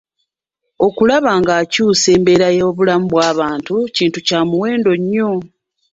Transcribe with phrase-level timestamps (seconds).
[0.85, 5.31] Okulaba ng'akyusa embeera y'obulamu bwa bantu kintu kyamuwendo nnyo.